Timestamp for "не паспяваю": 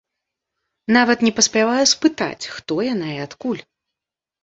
1.27-1.85